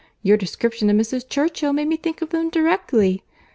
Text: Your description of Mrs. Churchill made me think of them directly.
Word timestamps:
Your 0.23 0.35
description 0.35 0.89
of 0.89 0.95
Mrs. 0.97 1.29
Churchill 1.29 1.73
made 1.73 1.87
me 1.87 1.95
think 1.95 2.23
of 2.23 2.29
them 2.31 2.49
directly. 2.49 3.21